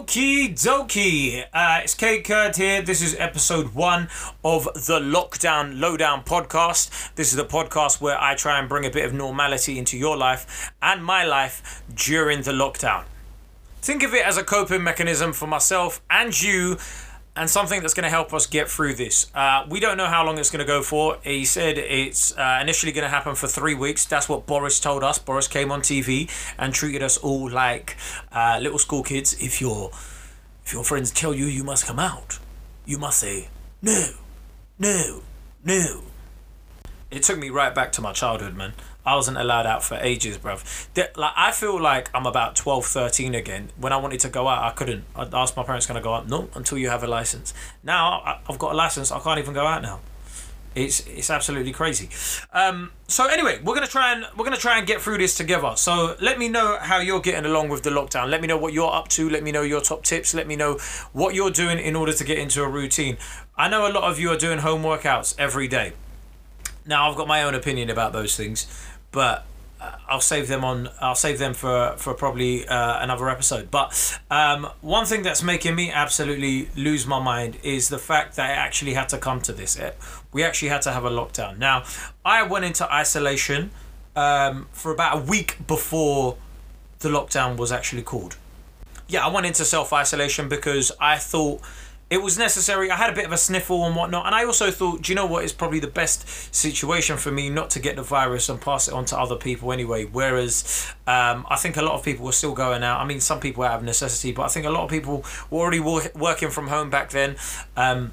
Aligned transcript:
Okie 0.00 0.54
dokie. 0.54 1.44
Uh, 1.52 1.80
it's 1.82 1.94
Kae 1.94 2.24
Kurd 2.24 2.56
here. 2.56 2.80
This 2.80 3.02
is 3.02 3.14
episode 3.18 3.74
one 3.74 4.08
of 4.42 4.64
the 4.64 4.98
Lockdown 4.98 5.78
Lowdown 5.78 6.24
podcast. 6.24 7.14
This 7.16 7.32
is 7.32 7.36
the 7.36 7.44
podcast 7.44 8.00
where 8.00 8.18
I 8.18 8.34
try 8.34 8.58
and 8.58 8.66
bring 8.66 8.86
a 8.86 8.90
bit 8.90 9.04
of 9.04 9.12
normality 9.12 9.78
into 9.78 9.98
your 9.98 10.16
life 10.16 10.72
and 10.80 11.04
my 11.04 11.24
life 11.24 11.82
during 11.94 12.40
the 12.40 12.52
lockdown. 12.52 13.04
Think 13.82 14.02
of 14.02 14.14
it 14.14 14.24
as 14.24 14.38
a 14.38 14.42
coping 14.42 14.82
mechanism 14.82 15.34
for 15.34 15.46
myself 15.46 16.00
and 16.08 16.40
you 16.42 16.78
and 17.36 17.48
something 17.48 17.80
that's 17.80 17.94
going 17.94 18.04
to 18.04 18.10
help 18.10 18.34
us 18.34 18.46
get 18.46 18.68
through 18.68 18.94
this. 18.94 19.30
Uh, 19.34 19.64
we 19.68 19.80
don't 19.80 19.96
know 19.96 20.06
how 20.06 20.24
long 20.24 20.38
it's 20.38 20.50
going 20.50 20.60
to 20.60 20.66
go 20.66 20.82
for. 20.82 21.18
He 21.22 21.44
said 21.44 21.78
it's 21.78 22.36
uh, 22.36 22.58
initially 22.60 22.92
going 22.92 23.04
to 23.04 23.08
happen 23.08 23.34
for 23.34 23.46
three 23.46 23.74
weeks. 23.74 24.04
That's 24.04 24.28
what 24.28 24.46
Boris 24.46 24.80
told 24.80 25.04
us. 25.04 25.18
Boris 25.18 25.46
came 25.46 25.70
on 25.70 25.80
TV 25.80 26.28
and 26.58 26.74
treated 26.74 27.02
us 27.02 27.16
all 27.18 27.48
like 27.48 27.96
uh, 28.32 28.58
little 28.60 28.78
school 28.78 29.02
kids. 29.02 29.34
If 29.40 29.60
your 29.60 29.90
if 30.64 30.72
your 30.72 30.84
friends 30.84 31.10
tell 31.10 31.34
you 31.34 31.46
you 31.46 31.64
must 31.64 31.86
come 31.86 31.98
out, 31.98 32.38
you 32.84 32.98
must 32.98 33.20
say 33.20 33.48
no, 33.80 34.10
no, 34.78 35.22
no. 35.64 36.02
It 37.10 37.22
took 37.24 37.38
me 37.38 37.50
right 37.50 37.74
back 37.74 37.90
to 37.92 38.00
my 38.00 38.12
childhood, 38.12 38.54
man. 38.54 38.72
I 39.04 39.14
wasn't 39.14 39.38
allowed 39.38 39.66
out 39.66 39.82
for 39.82 39.96
ages, 39.96 40.38
bruv. 40.38 40.88
Like 41.16 41.32
I 41.36 41.52
feel 41.52 41.80
like 41.80 42.10
I'm 42.14 42.26
about 42.26 42.56
12, 42.56 42.86
13 42.86 43.34
again. 43.34 43.70
When 43.78 43.92
I 43.92 43.96
wanted 43.96 44.20
to 44.20 44.28
go 44.28 44.48
out, 44.48 44.62
I 44.62 44.70
couldn't. 44.74 45.04
I 45.16 45.28
asked 45.32 45.56
my 45.56 45.62
parents, 45.62 45.86
"Can 45.86 45.96
I 45.96 46.00
go 46.00 46.14
out?" 46.14 46.28
No, 46.28 46.48
until 46.54 46.78
you 46.78 46.88
have 46.90 47.02
a 47.02 47.06
license. 47.06 47.54
Now 47.82 48.40
I've 48.48 48.58
got 48.58 48.72
a 48.72 48.76
license. 48.76 49.10
I 49.10 49.18
can't 49.20 49.38
even 49.38 49.54
go 49.54 49.66
out 49.66 49.82
now. 49.82 50.00
It's 50.74 51.00
it's 51.06 51.30
absolutely 51.30 51.72
crazy. 51.72 52.08
Um, 52.52 52.92
so 53.08 53.26
anyway, 53.26 53.60
we're 53.64 53.74
gonna 53.74 53.88
try 53.88 54.12
and 54.12 54.24
we're 54.36 54.44
gonna 54.44 54.56
try 54.56 54.78
and 54.78 54.86
get 54.86 55.00
through 55.00 55.18
this 55.18 55.36
together. 55.36 55.72
So 55.74 56.16
let 56.20 56.38
me 56.38 56.48
know 56.48 56.78
how 56.80 56.98
you're 57.00 57.20
getting 57.20 57.44
along 57.44 57.70
with 57.70 57.82
the 57.82 57.90
lockdown. 57.90 58.28
Let 58.28 58.40
me 58.40 58.46
know 58.46 58.56
what 58.56 58.72
you're 58.72 58.92
up 58.92 59.08
to. 59.08 59.28
Let 59.28 59.42
me 59.42 59.50
know 59.50 59.62
your 59.62 59.80
top 59.80 60.04
tips. 60.04 60.32
Let 60.32 60.46
me 60.46 60.54
know 60.54 60.78
what 61.12 61.34
you're 61.34 61.50
doing 61.50 61.78
in 61.78 61.96
order 61.96 62.12
to 62.12 62.24
get 62.24 62.38
into 62.38 62.62
a 62.62 62.68
routine. 62.68 63.16
I 63.56 63.68
know 63.68 63.88
a 63.88 63.92
lot 63.92 64.04
of 64.04 64.20
you 64.20 64.30
are 64.30 64.36
doing 64.36 64.60
home 64.60 64.82
workouts 64.82 65.34
every 65.38 65.66
day. 65.66 65.94
Now 66.90 67.08
I've 67.08 67.16
got 67.16 67.28
my 67.28 67.44
own 67.44 67.54
opinion 67.54 67.88
about 67.88 68.12
those 68.12 68.36
things, 68.36 68.66
but 69.12 69.46
uh, 69.80 69.92
I'll 70.08 70.20
save 70.20 70.48
them 70.48 70.64
on. 70.64 70.88
I'll 71.00 71.14
save 71.14 71.38
them 71.38 71.54
for 71.54 71.94
for 71.96 72.14
probably 72.14 72.66
uh, 72.66 73.00
another 73.00 73.30
episode. 73.30 73.70
But 73.70 74.18
um, 74.28 74.68
one 74.80 75.06
thing 75.06 75.22
that's 75.22 75.40
making 75.40 75.76
me 75.76 75.92
absolutely 75.92 76.68
lose 76.74 77.06
my 77.06 77.20
mind 77.22 77.58
is 77.62 77.90
the 77.90 77.98
fact 77.98 78.34
that 78.34 78.50
it 78.50 78.58
actually 78.58 78.94
had 78.94 79.08
to 79.10 79.18
come 79.18 79.40
to 79.42 79.52
this. 79.52 79.76
It, 79.76 79.96
we 80.32 80.42
actually 80.42 80.70
had 80.70 80.82
to 80.82 80.90
have 80.90 81.04
a 81.04 81.10
lockdown. 81.10 81.58
Now 81.58 81.84
I 82.24 82.42
went 82.42 82.64
into 82.64 82.92
isolation 82.92 83.70
um, 84.16 84.66
for 84.72 84.90
about 84.90 85.18
a 85.18 85.20
week 85.22 85.64
before 85.68 86.36
the 86.98 87.08
lockdown 87.08 87.56
was 87.56 87.70
actually 87.70 88.02
called. 88.02 88.36
Yeah, 89.06 89.24
I 89.24 89.28
went 89.32 89.46
into 89.46 89.64
self 89.64 89.92
isolation 89.92 90.48
because 90.48 90.90
I 91.00 91.18
thought 91.18 91.60
it 92.10 92.20
was 92.20 92.36
necessary. 92.36 92.90
I 92.90 92.96
had 92.96 93.08
a 93.08 93.14
bit 93.14 93.24
of 93.24 93.30
a 93.30 93.36
sniffle 93.36 93.84
and 93.84 93.94
whatnot, 93.94 94.26
and 94.26 94.34
I 94.34 94.44
also 94.44 94.72
thought, 94.72 95.02
do 95.02 95.12
you 95.12 95.14
know 95.14 95.26
what 95.26 95.44
is 95.44 95.52
probably 95.52 95.78
the 95.78 95.86
best 95.86 96.52
situation 96.52 97.16
for 97.16 97.30
me 97.30 97.48
not 97.48 97.70
to 97.70 97.78
get 97.78 97.94
the 97.94 98.02
virus 98.02 98.48
and 98.48 98.60
pass 98.60 98.88
it 98.88 98.94
on 98.94 99.04
to 99.06 99.18
other 99.18 99.36
people 99.36 99.72
anyway. 99.72 100.04
Whereas 100.04 100.92
um, 101.06 101.46
I 101.48 101.54
think 101.54 101.76
a 101.76 101.82
lot 101.82 101.94
of 101.94 102.04
people 102.04 102.26
were 102.26 102.32
still 102.32 102.52
going 102.52 102.82
out. 102.82 103.00
I 103.00 103.04
mean, 103.04 103.20
some 103.20 103.38
people 103.38 103.62
out 103.62 103.78
of 103.78 103.84
necessity, 103.84 104.32
but 104.32 104.42
I 104.42 104.48
think 104.48 104.66
a 104.66 104.70
lot 104.70 104.82
of 104.82 104.90
people 104.90 105.24
were 105.50 105.60
already 105.60 105.78
work- 105.78 106.14
working 106.16 106.50
from 106.50 106.66
home 106.66 106.90
back 106.90 107.10
then. 107.10 107.36
Um, 107.76 108.12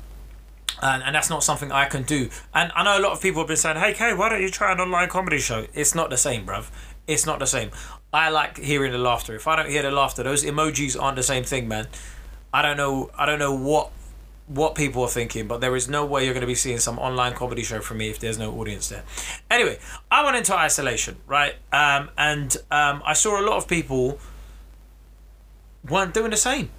and, 0.80 1.02
and 1.02 1.16
that's 1.16 1.32
not 1.32 1.44
something 1.44 1.72
I 1.72 1.86
can 1.86 2.04
do. 2.04 2.30
And 2.54 2.72
I 2.76 2.84
know 2.84 3.00
a 3.00 3.02
lot 3.02 3.14
of 3.14 3.22
people 3.22 3.42
have 3.42 3.48
been 3.48 3.58
saying, 3.58 3.78
"Hey, 3.78 3.94
Kae, 3.94 4.16
why 4.16 4.30
don't 4.30 4.44
you 4.44 4.52
try 4.52 4.72
an 4.72 4.80
online 4.80 5.10
comedy 5.10 5.40
show?" 5.40 5.66
It's 5.74 5.96
not 5.96 6.12
the 6.12 6.18
same, 6.18 6.46
bruv. 6.46 6.70
It's 7.08 7.26
not 7.26 7.40
the 7.40 7.48
same. 7.48 7.72
I 8.14 8.30
like 8.30 8.60
hearing 8.60 8.92
the 8.92 9.00
laughter. 9.00 9.36
If 9.36 9.48
I 9.48 9.56
don't 9.56 9.70
hear 9.70 9.82
the 9.82 9.90
laughter, 9.90 10.22
those 10.22 10.44
emojis 10.44 11.02
aren't 11.02 11.16
the 11.16 11.24
same 11.24 11.44
thing, 11.44 11.68
man. 11.68 11.88
I 12.54 12.62
don't 12.62 12.78
know. 12.78 13.12
I 13.18 13.26
don't 13.26 13.40
know 13.40 13.56
what 13.56 13.92
what 14.48 14.76
people 14.76 15.02
are 15.04 15.10
thinking, 15.10 15.46
but 15.46 15.60
there 15.60 15.76
is 15.76 15.90
no 15.90 16.06
way 16.06 16.24
you're 16.24 16.34
going 16.34 16.42
to 16.42 16.48
be 16.48 16.56
seeing 16.56 16.80
some 16.80 16.98
online 17.00 17.34
comedy 17.34 17.64
show 17.64 17.82
from 17.82 17.98
me 17.98 18.10
if 18.10 18.20
there's 18.20 18.40
no 18.40 18.58
audience 18.58 18.88
there. 18.88 19.04
Anyway, 19.52 19.78
I 20.10 20.24
went 20.24 20.38
into 20.38 20.56
isolation, 20.56 21.18
right? 21.28 21.56
Um, 21.74 22.10
and 22.18 22.56
um, 22.72 23.04
I 23.06 23.12
saw 23.12 23.42
a 23.42 23.46
lot 23.46 23.58
of 23.58 23.68
people 23.68 24.20
weren't 25.90 26.14
doing 26.14 26.32
the 26.32 26.38
same 26.38 26.70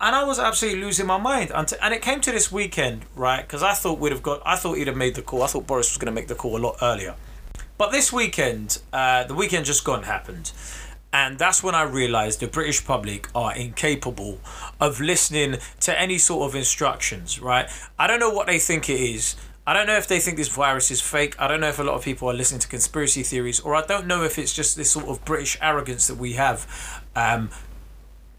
and 0.00 0.14
I 0.14 0.24
was 0.24 0.38
absolutely 0.38 0.82
losing 0.82 1.06
my 1.06 1.18
mind. 1.18 1.50
Until, 1.54 1.78
and 1.80 1.94
it 1.94 2.02
came 2.02 2.20
to 2.22 2.32
this 2.32 2.52
weekend, 2.52 3.06
right? 3.14 3.40
Because 3.42 3.62
I 3.62 3.72
thought 3.72 3.98
we'd 3.98 4.12
have 4.12 4.22
got, 4.22 4.42
I 4.44 4.56
thought 4.56 4.76
he'd 4.76 4.88
have 4.88 4.96
made 4.96 5.14
the 5.14 5.22
call. 5.22 5.42
I 5.42 5.46
thought 5.46 5.66
Boris 5.66 5.90
was 5.90 5.98
going 5.98 6.06
to 6.06 6.12
make 6.12 6.28
the 6.28 6.34
call 6.34 6.56
a 6.56 6.60
lot 6.60 6.76
earlier. 6.82 7.14
But 7.78 7.92
this 7.92 8.12
weekend, 8.12 8.78
uh, 8.92 9.24
the 9.24 9.34
weekend 9.34 9.64
just 9.64 9.84
gone 9.84 10.02
happened. 10.02 10.52
And 11.16 11.38
that's 11.38 11.62
when 11.62 11.74
I 11.74 11.80
realised 11.80 12.40
the 12.40 12.46
British 12.46 12.84
public 12.84 13.30
are 13.34 13.56
incapable 13.56 14.38
of 14.78 15.00
listening 15.00 15.56
to 15.80 15.98
any 15.98 16.18
sort 16.18 16.46
of 16.46 16.54
instructions, 16.54 17.40
right? 17.40 17.70
I 17.98 18.06
don't 18.06 18.20
know 18.20 18.28
what 18.28 18.46
they 18.46 18.58
think 18.58 18.90
it 18.90 19.00
is. 19.00 19.34
I 19.66 19.72
don't 19.72 19.86
know 19.86 19.96
if 19.96 20.08
they 20.08 20.20
think 20.20 20.36
this 20.36 20.50
virus 20.50 20.90
is 20.90 21.00
fake. 21.00 21.34
I 21.38 21.48
don't 21.48 21.60
know 21.60 21.70
if 21.70 21.78
a 21.78 21.84
lot 21.84 21.94
of 21.94 22.04
people 22.04 22.28
are 22.28 22.34
listening 22.34 22.60
to 22.60 22.68
conspiracy 22.68 23.22
theories, 23.22 23.60
or 23.60 23.74
I 23.74 23.80
don't 23.86 24.06
know 24.06 24.24
if 24.24 24.38
it's 24.38 24.52
just 24.52 24.76
this 24.76 24.90
sort 24.90 25.06
of 25.06 25.24
British 25.24 25.56
arrogance 25.62 26.06
that 26.08 26.18
we 26.18 26.34
have. 26.34 27.02
Um, 27.16 27.48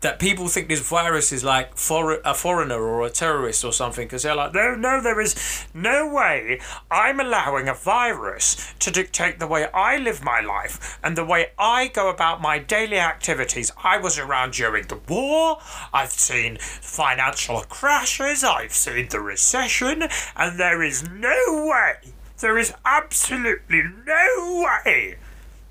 that 0.02 0.19
people 0.19 0.47
think 0.47 0.68
this 0.68 0.88
virus 0.88 1.31
is 1.31 1.44
like 1.44 1.75
for 1.75 2.19
a 2.24 2.34
foreigner 2.34 2.80
or 2.80 3.06
a 3.06 3.09
terrorist 3.09 3.66
or 3.66 3.74
something 3.74 4.06
because 4.06 4.24
they're 4.24 4.35
like, 4.35 4.53
no, 4.53 4.75
no, 4.75 5.02
there 5.02 5.19
is 5.19 5.66
no 5.74 6.13
way 6.13 6.59
I'm 6.91 7.19
allowing 7.19 7.68
a 7.68 7.74
virus 7.74 8.74
to 8.80 8.91
dictate 8.91 9.40
the 9.40 9.47
way 9.47 9.66
I 9.74 9.97
live 9.97 10.24
my 10.24 10.40
life 10.40 11.00
and 11.03 11.18
the 11.18 11.25
way 11.25 11.47
I 11.57 11.88
go 11.88 12.09
about 12.09 12.41
my 12.41 12.59
daily 12.59 13.00
activities. 13.00 13.72
I 13.84 13.97
was 13.97 14.19
around 14.19 14.53
during 14.53 14.88
the 14.88 15.00
war, 15.07 15.59
I've 15.94 16.12
seen 16.12 16.57
financial 16.59 17.62
crashes, 17.62 18.44
I've 18.44 18.74
seen 18.74 19.09
the 19.09 19.19
recession, 19.19 20.03
and 20.36 20.59
there 20.59 20.84
is 20.84 21.09
no 21.09 21.68
way, 21.72 22.13
there 22.40 22.57
is 22.59 22.72
absolutely 22.86 23.81
no 24.06 24.63
way 24.63 25.18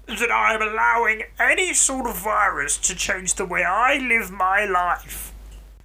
that 0.06 0.30
I'm 0.30 0.62
allowing 0.62 1.24
any 1.38 1.74
sort 1.74 2.08
of 2.08 2.16
virus 2.16 2.78
to 2.78 2.94
change 2.94 3.34
the 3.34 3.44
way 3.44 3.64
I 3.64 3.98
live 3.98 4.30
my 4.30 4.64
life. 4.64 5.32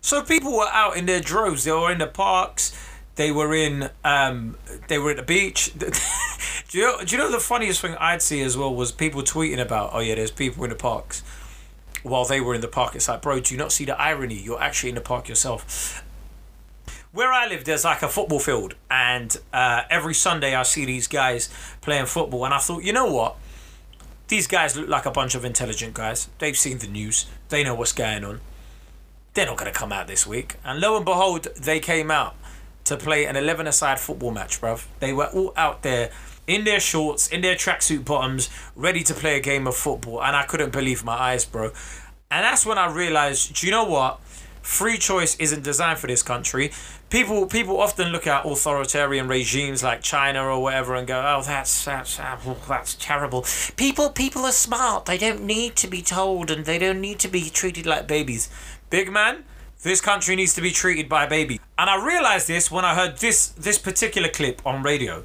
So 0.02 0.22
people 0.22 0.54
were 0.54 0.70
out 0.72 0.98
in 0.98 1.06
their 1.06 1.20
droves. 1.20 1.64
They 1.64 1.72
were 1.72 1.92
in 1.92 2.00
the 2.00 2.08
parks. 2.08 2.78
They 3.16 3.32
were 3.32 3.54
in. 3.54 3.90
Um, 4.04 4.58
they 4.88 4.98
were 4.98 5.12
at 5.12 5.18
the 5.18 5.24
beach. 5.24 5.74
do 5.78 6.78
you 6.78 6.84
know? 6.84 7.04
Do 7.04 7.16
you 7.16 7.22
know 7.22 7.32
the 7.32 7.40
funniest 7.40 7.82
thing 7.82 7.96
I'd 8.00 8.22
see 8.22 8.42
as 8.42 8.58
well 8.58 8.74
was 8.74 8.92
people 8.92 9.22
tweeting 9.22 9.60
about, 9.60 9.92
oh 9.94 10.00
yeah, 10.00 10.16
there's 10.16 10.32
people 10.32 10.64
in 10.64 10.70
the 10.70 10.76
parks, 10.76 11.24
while 12.04 12.26
they 12.26 12.42
were 12.42 12.56
in 12.56 12.62
the 12.62 12.68
park. 12.68 12.96
It's 12.96 13.08
like, 13.08 13.22
bro, 13.22 13.40
do 13.40 13.54
you 13.54 13.60
not 13.60 13.72
see 13.72 13.86
the 13.86 14.00
irony? 14.00 14.42
You're 14.42 14.62
actually 14.62 14.90
in 14.90 14.96
the 14.96 15.02
park 15.02 15.28
yourself. 15.30 16.04
Where 17.12 17.32
I 17.32 17.46
live, 17.48 17.66
there's 17.66 17.84
like 17.84 18.02
a 18.04 18.08
football 18.08 18.40
field, 18.40 18.76
and 18.90 19.36
uh, 19.52 19.82
every 19.90 20.14
Sunday 20.14 20.56
I 20.56 20.64
see 20.64 20.86
these 20.86 21.08
guys 21.08 21.50
playing 21.82 22.06
football, 22.06 22.46
and 22.46 22.54
I 22.54 22.60
thought, 22.60 22.84
you 22.84 22.94
know 22.94 23.12
what? 23.12 23.36
These 24.32 24.48
guys 24.48 24.78
look 24.78 24.88
like 24.88 25.06
a 25.06 25.12
bunch 25.12 25.36
of 25.36 25.44
intelligent 25.44 25.94
guys. 25.94 26.30
They've 26.40 26.58
seen 26.58 26.78
the 26.78 26.88
news. 26.88 27.26
They 27.50 27.66
know 27.66 27.76
what's 27.76 27.92
going 27.92 28.24
on. 28.24 28.40
They're 29.34 29.46
not 29.46 29.58
going 29.58 29.70
to 29.70 29.78
come 29.78 29.92
out 29.92 30.08
this 30.08 30.26
week. 30.26 30.56
And 30.64 30.80
lo 30.80 30.96
and 30.96 31.04
behold, 31.04 31.50
they 31.60 31.82
came 31.82 32.10
out 32.10 32.38
to 32.86 32.96
play 32.96 33.26
an 33.26 33.36
11 33.36 33.68
aside 33.68 34.00
football 34.00 34.32
match, 34.32 34.62
bruv. 34.62 34.86
They 35.02 35.12
were 35.12 35.26
all 35.26 35.52
out 35.58 35.82
there 35.84 36.12
in 36.48 36.64
their 36.64 36.80
shorts, 36.80 37.28
in 37.28 37.42
their 37.42 37.56
tracksuit 37.56 38.06
bottoms, 38.06 38.50
ready 38.74 39.04
to 39.04 39.14
play 39.14 39.36
a 39.36 39.42
game 39.42 39.68
of 39.68 39.76
football. 39.76 40.24
And 40.24 40.34
I 40.34 40.44
couldn't 40.44 40.72
believe 40.72 41.04
my 41.04 41.12
eyes, 41.12 41.44
bro. 41.44 41.74
And 42.32 42.46
that's 42.46 42.66
when 42.66 42.78
I 42.78 42.90
realized, 42.90 43.56
do 43.56 43.68
you 43.68 43.72
know 43.72 43.84
what? 43.84 44.22
Free 44.62 44.98
choice 44.98 45.36
isn't 45.38 45.64
designed 45.64 46.00
for 46.00 46.08
this 46.08 46.24
country. 46.24 46.72
People 47.10 47.46
people 47.46 47.80
often 47.80 48.10
look 48.10 48.28
at 48.28 48.46
authoritarian 48.46 49.28
regimes 49.28 49.84
like 49.84 50.02
China 50.02 50.46
or 50.46 50.62
whatever 50.62 50.96
and 50.96 51.08
go, 51.08 51.20
"Oh, 51.20 51.42
that's 51.42 51.86
that's 51.86 52.20
uh, 52.20 52.38
that's 52.68 52.96
terrible." 52.96 53.46
People 53.76 54.10
people 54.10 54.46
are 54.46 54.52
smart. 54.52 55.06
They 55.06 55.18
don't 55.18 55.44
need 55.44 55.76
to 55.78 55.88
be 55.88 56.02
told 56.02 56.52
and 56.52 56.66
they 56.66 56.78
don't 56.78 57.02
need 57.02 57.20
to 57.20 57.28
be 57.28 57.50
treated 57.50 57.86
like 57.86 58.08
babies. 58.08 58.50
Big 58.90 59.12
man, 59.12 59.44
this 59.82 60.00
country 60.00 60.36
needs 60.36 60.54
to 60.54 60.62
be 60.62 60.72
treated 60.72 61.10
by 61.10 61.26
a 61.26 61.30
baby. 61.30 61.60
And 61.78 61.90
I 61.90 62.04
realized 62.06 62.48
this 62.48 62.70
when 62.70 62.86
I 62.86 62.96
heard 62.96 63.18
this 63.18 63.48
this 63.50 63.78
particular 63.80 64.30
clip 64.30 64.62
on 64.66 64.84
radio. 64.84 65.24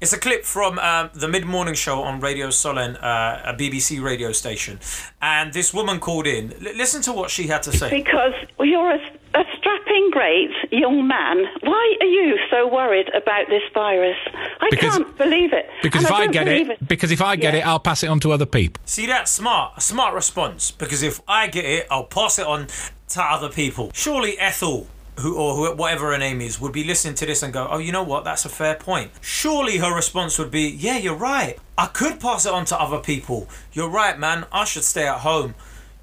It's 0.00 0.12
a 0.12 0.18
clip 0.18 0.44
from 0.44 0.78
um, 0.78 1.10
the 1.12 1.26
mid 1.26 1.44
morning 1.44 1.74
show 1.74 2.02
on 2.02 2.20
Radio 2.20 2.50
Solent, 2.50 2.96
uh, 3.02 3.40
a 3.44 3.52
BBC 3.54 4.00
radio 4.00 4.30
station. 4.30 4.78
And 5.20 5.52
this 5.52 5.74
woman 5.74 5.98
called 5.98 6.26
in. 6.28 6.52
L- 6.52 6.76
listen 6.76 7.02
to 7.02 7.12
what 7.12 7.30
she 7.30 7.48
had 7.48 7.64
to 7.64 7.72
say. 7.76 7.90
Because 7.90 8.32
you're 8.60 8.92
a, 8.92 9.00
a 9.34 9.44
strapping, 9.58 10.10
great 10.12 10.50
young 10.70 11.08
man. 11.08 11.44
Why 11.62 11.96
are 12.00 12.06
you 12.06 12.38
so 12.48 12.68
worried 12.72 13.08
about 13.12 13.48
this 13.48 13.62
virus? 13.74 14.16
I 14.60 14.68
Because- 14.70 14.98
can't 14.98 15.18
believe 15.18 15.52
it. 15.52 15.68
Because 15.82 16.04
And 16.04 16.10
if 16.10 16.14
I, 16.16 16.20
don't 16.24 16.32
get 16.32 16.44
believe 16.44 16.70
it, 16.70 16.86
because 16.88 17.10
if 17.10 17.20
I 17.20 17.34
get 17.34 17.54
Yeah. 17.54 17.60
it, 17.60 17.66
I'll 17.66 17.80
pass 17.80 18.04
it 18.04 18.08
on 18.08 18.20
to 18.20 18.30
other 18.30 18.46
people. 18.46 18.80
See 18.84 19.06
that 19.06 19.26
smart, 19.28 19.72
a 19.78 19.80
smart 19.80 20.14
response. 20.14 20.70
Because 20.70 21.02
if 21.02 21.20
I 21.26 21.48
get 21.48 21.64
it, 21.64 21.88
I'll 21.90 22.04
pass 22.04 22.38
it 22.38 22.46
on 22.46 22.68
to 23.08 23.20
other 23.22 23.48
people. 23.48 23.90
Surely 23.94 24.38
Ethel, 24.38 24.86
who 25.18 25.36
or 25.36 25.54
who, 25.54 25.74
whatever 25.74 26.12
her 26.12 26.18
name 26.18 26.40
is, 26.40 26.60
would 26.60 26.72
be 26.72 26.84
listening 26.84 27.14
to 27.16 27.26
this 27.26 27.42
and 27.42 27.52
go, 27.52 27.68
"Oh, 27.70 27.78
you 27.78 27.92
know 27.92 28.02
what? 28.02 28.24
That's 28.24 28.44
a 28.44 28.48
fair 28.48 28.74
point." 28.74 29.10
Surely 29.20 29.78
her 29.78 29.94
response 29.94 30.38
would 30.38 30.50
be, 30.50 30.68
"Yeah, 30.68 30.98
you're 30.98 31.14
right. 31.14 31.58
I 31.76 31.86
could 31.86 32.20
pass 32.20 32.46
it 32.46 32.52
on 32.52 32.64
to 32.66 32.80
other 32.80 32.98
people. 32.98 33.48
You're 33.72 33.88
right, 33.88 34.18
man. 34.18 34.46
I 34.52 34.64
should 34.64 34.84
stay 34.84 35.06
at 35.06 35.18
home. 35.20 35.54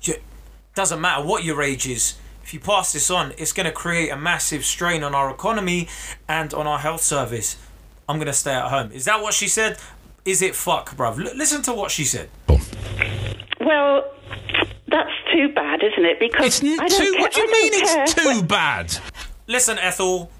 You, 0.01 0.15
doesn't 0.73 0.99
matter 1.01 1.23
what 1.25 1.43
your 1.43 1.61
age 1.61 1.87
is. 1.87 2.15
if 2.43 2.53
you 2.53 2.59
pass 2.59 2.93
this 2.93 3.09
on, 3.09 3.33
it's 3.39 3.51
going 3.53 3.65
to 3.65 3.71
create 3.71 4.09
a 4.09 4.15
massive 4.15 4.63
strain 4.63 5.03
on 5.03 5.15
our 5.15 5.31
economy 5.31 5.87
and 6.27 6.53
on 6.53 6.67
our 6.67 6.77
health 6.77 7.01
service. 7.01 7.57
I'm 8.07 8.17
going 8.17 8.27
to 8.27 8.33
stay 8.33 8.53
at 8.53 8.69
home. 8.69 8.91
Is 8.91 9.05
that 9.05 9.19
what 9.19 9.33
she 9.33 9.47
said? 9.47 9.79
Is 10.25 10.43
it 10.43 10.55
fuck, 10.55 10.95
bruv? 10.95 11.17
L- 11.25 11.35
listen 11.35 11.63
to 11.63 11.73
what 11.73 11.89
she 11.89 12.03
said. 12.03 12.29
Well, 13.59 14.03
that's 14.03 14.14
too 15.35 15.53
bad, 15.53 15.83
isn't 15.83 16.05
it? 16.05 16.19
Because 16.19 16.45
It's 16.47 16.63
n- 16.63 16.79
I 16.79 16.87
don't 16.87 16.99
too. 16.99 17.11
care- 17.13 17.21
What 17.21 17.31
do 17.33 17.41
you 17.41 17.47
I 17.47 17.51
don't 17.51 17.61
mean 17.73 17.85
care. 17.85 18.03
it's 18.03 18.13
too 18.13 18.43
bad? 18.43 18.97
Listen, 19.47 19.77
Ethel, 19.79 20.31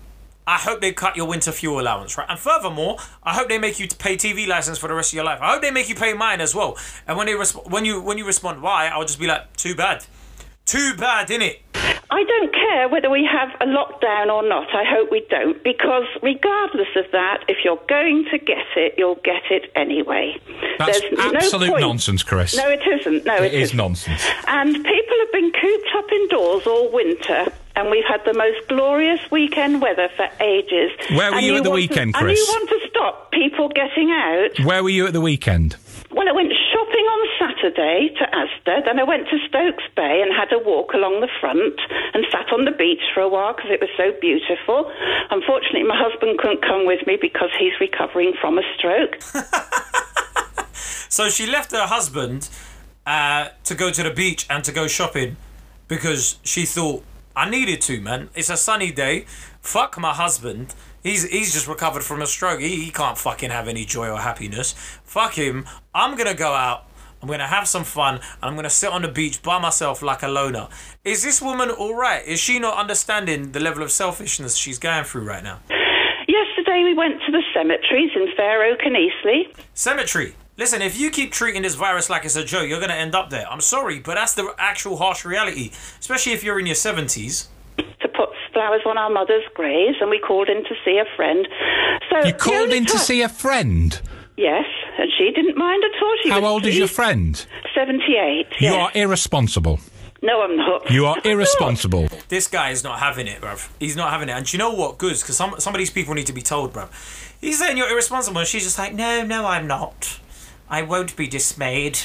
I 0.48 0.58
hope 0.58 0.80
they 0.82 0.92
cut 0.94 1.16
your 1.16 1.28
winter 1.28 1.52
fuel 1.52 1.80
allowance, 1.80 2.18
right? 2.18 2.28
And 2.30 2.40
furthermore, 2.40 2.98
I 3.24 3.34
hope 3.34 3.50
they 3.50 3.58
make 3.58 3.80
you 3.80 3.88
pay 3.88 4.16
TV 4.16 4.48
license 4.48 4.78
for 4.78 4.88
the 4.88 4.94
rest 4.94 5.12
of 5.12 5.16
your 5.16 5.24
life. 5.26 5.40
I 5.42 5.52
hope 5.54 5.62
they 5.62 5.72
make 5.72 5.90
you 5.90 5.96
pay 5.96 6.14
mine 6.14 6.40
as 6.42 6.54
well. 6.56 6.78
And 7.08 7.18
when 7.18 7.26
they 7.28 7.34
resp- 7.34 7.68
when 7.70 7.84
you 7.86 8.00
when 8.02 8.18
you 8.18 8.26
respond 8.26 8.62
why, 8.62 8.88
I'll 8.88 9.06
just 9.06 9.20
be 9.20 9.28
like, 9.28 9.56
too 9.58 9.76
bad, 9.76 10.06
too 10.66 10.94
bad, 10.96 11.28
innit? 11.30 11.60
I 12.18 12.24
don't 12.24 12.54
care 12.54 12.88
whether 12.88 13.10
we 13.10 13.28
have 13.30 13.50
a 13.60 13.66
lockdown 13.66 14.28
or 14.32 14.48
not. 14.48 14.74
I 14.74 14.84
hope 14.88 15.12
we 15.12 15.26
don't, 15.30 15.62
because 15.64 16.06
regardless 16.24 16.88
of 16.96 17.06
that, 17.12 17.44
if 17.50 17.58
you're 17.66 17.82
going 17.90 18.24
to 18.32 18.38
get 18.38 18.66
it, 18.78 18.94
you'll 18.98 19.20
get 19.24 19.44
it 19.52 19.70
anyway. 19.76 20.40
That's 20.78 21.02
There's 21.02 21.20
absolute 21.20 21.70
point- 21.72 21.82
nonsense, 21.82 22.24
Chris. 22.24 22.56
No, 22.56 22.70
it 22.70 22.82
isn't. 22.88 23.26
No, 23.26 23.36
it 23.36 23.46
it 23.46 23.54
is 23.56 23.62
isn't. 23.70 23.78
nonsense. 23.78 24.26
And 24.48 24.74
people 24.74 25.16
have 25.24 25.32
been 25.34 25.52
cooped 25.52 25.90
up 25.98 26.10
indoors 26.12 26.66
all 26.66 26.90
winter, 26.92 27.48
and 27.76 27.92
we've 27.92 28.06
had 28.08 28.22
the 28.26 28.34
most 28.34 28.66
glorious 28.70 29.20
weekend 29.30 29.82
weather 29.82 30.08
for 30.16 30.28
ages. 30.42 30.92
Where 31.10 31.32
were 31.32 31.38
And 31.38 31.46
you 31.46 31.58
at 31.58 31.64
the 31.64 31.70
want 31.70 31.82
to- 31.84 31.88
weekend, 31.90 32.16
And 32.16 32.30
you 32.30 32.46
want 32.48 32.70
to 32.70 32.80
stop 32.90 33.32
people 33.34 33.68
getting 33.70 34.10
out? 34.12 34.58
Where 34.66 34.82
were 34.84 34.90
you 34.90 35.06
at 35.08 35.12
the 35.14 35.20
weekend? 35.22 35.76
Well, 36.12 36.30
I 36.30 36.32
went 36.32 36.54
shopping 36.76 37.08
on 37.08 37.22
Saturday 37.40 38.12
to 38.20 38.24
Asda, 38.36 38.84
then 38.84 39.00
I 39.00 39.04
went 39.04 39.32
to 39.32 39.38
Stokes 39.48 39.88
Bay 39.96 40.20
and 40.20 40.36
had 40.36 40.52
a 40.52 40.60
walk 40.60 40.92
along 40.94 41.22
the 41.22 41.32
front 41.40 41.80
and 42.14 42.26
sat 42.32 42.52
on 42.52 42.66
the 42.66 42.76
beach 42.76 43.02
for 43.14 43.22
a 43.22 43.30
while 43.30 43.56
because 43.56 43.72
it 43.72 43.80
was 43.80 43.90
so 43.96 44.12
beautiful. 44.20 44.92
Unfortunately, 45.32 45.88
my 45.88 45.96
husband 45.96 46.38
couldn't 46.40 46.62
come 46.62 46.86
with 46.86 47.08
me 47.08 47.18
because 47.20 47.50
he's 47.58 47.80
recovering 47.80 48.34
from 48.42 48.60
a 48.60 48.64
stroke. 48.76 49.16
So 51.16 51.30
she 51.30 51.46
left 51.46 51.72
her 51.72 51.88
husband 51.88 52.50
uh, 53.06 53.48
to 53.64 53.74
go 53.74 53.90
to 53.90 54.04
the 54.04 54.10
beach 54.10 54.46
and 54.50 54.66
to 54.66 54.74
go 54.74 54.86
shopping 54.86 55.38
because 55.88 56.40
she 56.44 56.66
thought 56.66 57.06
I 57.38 57.50
needed 57.50 57.80
to, 57.84 58.02
man. 58.02 58.30
It's 58.36 58.50
a 58.50 58.58
sunny 58.58 58.92
day. 58.92 59.26
Fuck 59.62 59.98
my 59.98 60.14
husband. 60.14 60.76
He's 61.06 61.24
he's 61.30 61.54
just 61.54 61.68
recovered 61.68 62.04
from 62.04 62.24
a 62.24 62.26
stroke. 62.26 62.62
He, 62.62 62.84
he 62.84 62.90
can't 62.90 63.16
fucking 63.16 63.52
have 63.52 63.68
any 63.68 63.86
joy 63.86 64.10
or 64.10 64.18
happiness. 64.18 64.74
Fuck 65.04 65.36
him. 65.36 65.68
I'm 65.94 66.18
gonna 66.18 66.34
go 66.34 66.54
out. 66.54 66.88
I'm 67.22 67.30
gonna 67.30 67.46
have 67.46 67.68
some 67.68 67.84
fun. 67.84 68.16
And 68.16 68.24
I'm 68.42 68.56
gonna 68.56 68.72
sit 68.72 68.90
on 68.90 69.04
the 69.04 69.08
beach 69.08 69.44
by 69.44 69.60
myself 69.60 70.02
like 70.02 70.24
a 70.24 70.28
loner. 70.28 70.68
Is 71.04 71.22
this 71.22 71.44
woman 71.44 71.70
all 71.70 71.94
right? 71.94 72.26
Is 72.26 72.40
she 72.40 72.58
not 72.58 72.76
understanding 72.76 73.52
the 73.52 73.60
level 73.60 73.84
of 73.84 73.92
selfishness 73.92 74.56
she's 74.56 74.80
going 74.80 75.04
through 75.04 75.26
right 75.26 75.44
now? 75.44 75.60
Yesterday 76.28 76.82
we 76.84 76.96
went 76.96 77.22
to 77.28 77.32
the 77.32 77.44
cemeteries 77.54 78.10
in 78.16 78.28
Fair 78.36 78.64
Oak 78.66 78.80
and 78.84 78.98
Eastleigh. 78.98 79.54
Cemetery. 79.76 80.34
Listen, 80.58 80.82
if 80.82 80.98
you 80.98 81.12
keep 81.12 81.32
treating 81.32 81.62
this 81.62 81.76
virus 81.76 82.10
like 82.10 82.26
it's 82.26 82.36
a 82.36 82.44
joke, 82.44 82.68
you're 82.68 82.80
going 82.80 82.90
to 82.90 82.96
end 82.96 83.14
up 83.14 83.30
there. 83.30 83.46
I'm 83.52 83.60
sorry, 83.60 84.00
but 84.00 84.16
that's 84.16 84.34
the 84.36 84.56
actual 84.58 84.96
harsh 84.96 85.26
reality, 85.26 85.72
especially 86.00 86.32
if 86.32 86.46
you're 86.46 86.58
in 86.60 86.66
your 86.66 86.76
70s. 86.76 87.48
To 88.56 88.60
put 88.60 88.66
flowers 88.66 88.82
on 88.86 88.98
our 88.98 89.10
mother's 89.10 89.44
graves, 89.54 89.98
and 90.02 90.10
we 90.10 90.20
called 90.20 90.50
in 90.50 90.64
to 90.64 90.76
see 90.84 90.98
a 90.98 91.06
friend. 91.16 91.48
So 92.10 92.28
You 92.28 92.34
called 92.34 92.56
only 92.56 92.78
in 92.78 92.86
to 92.86 93.00
see 93.00 93.22
a 93.22 93.30
friend. 93.30 94.00
Yes, 94.38 94.66
and 94.98 95.12
she 95.18 95.32
didn't 95.32 95.58
mind 95.58 95.84
at 95.84 96.04
all. 96.04 96.16
She 96.24 96.30
How 96.30 96.42
was 96.42 96.50
old 96.50 96.66
is 96.66 96.78
your 96.78 96.88
friend? 96.88 97.46
Seventy-eight. 97.74 98.48
You 98.60 98.72
yes. 98.72 98.76
are 98.76 98.92
irresponsible. 99.02 99.80
No, 100.22 100.42
I'm 100.42 100.58
not. 100.58 100.90
You 100.90 101.06
are 101.06 101.18
irresponsible. 101.24 102.08
This 102.30 102.48
guy 102.48 102.72
is 102.72 102.84
not 102.84 103.00
having 103.00 103.28
it, 103.28 103.42
bruv. 103.42 103.70
He's 103.80 103.96
not 103.96 104.12
having 104.12 104.28
it. 104.28 104.34
And 104.34 104.46
do 104.46 104.58
you 104.58 104.60
know 104.60 104.74
what? 104.74 104.98
Good, 104.98 105.18
because 105.20 105.38
some, 105.38 105.56
some 105.60 105.74
of 105.74 105.78
these 105.78 105.92
people 105.92 106.14
need 106.16 106.26
to 106.28 106.34
be 106.34 106.42
told, 106.42 106.74
bruv. 106.74 106.90
He's 107.40 107.60
saying 107.60 107.78
you're 107.78 107.90
irresponsible, 107.90 108.40
and 108.40 108.48
she's 108.48 108.64
just 108.64 108.80
like, 108.80 108.94
no, 108.94 109.24
no, 109.24 109.46
I'm 109.46 109.68
not. 109.68 110.20
I 110.68 110.82
won't 110.82 111.16
be 111.16 111.28
dismayed. 111.28 112.00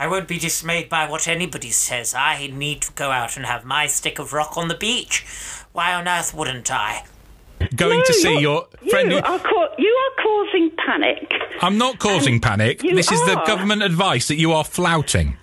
I 0.00 0.06
won't 0.08 0.26
be 0.26 0.38
dismayed 0.38 0.88
by 0.88 1.06
what 1.08 1.28
anybody 1.28 1.70
says. 1.70 2.14
I 2.14 2.46
need 2.52 2.80
to 2.82 2.92
go 2.92 3.10
out 3.10 3.36
and 3.36 3.44
have 3.44 3.64
my 3.66 3.86
stick 3.86 4.18
of 4.18 4.32
rock 4.32 4.56
on 4.56 4.68
the 4.68 4.74
beach. 4.74 5.24
Why 5.72 5.92
on 5.94 6.08
earth 6.08 6.32
wouldn't 6.34 6.70
I? 6.72 7.04
Going 7.76 7.98
No, 7.98 8.04
to 8.06 8.12
see 8.14 8.38
your 8.40 8.66
friend. 8.88 9.10
You 9.12 9.18
who- 9.20 9.24
are, 9.24 9.38
ca- 9.38 9.74
you 9.76 9.90
are 9.90 10.22
causing 10.24 10.70
panic. 10.86 11.30
I'm 11.60 11.76
not 11.76 11.98
causing 11.98 12.40
panic. 12.40 12.82
you 12.82 12.94
This 12.94 13.12
is 13.12 13.20
the 13.26 13.34
government 13.46 13.82
advice 13.82 14.28
that 14.28 14.36
you 14.36 14.52
are 14.54 14.64
flouting. 14.64 15.36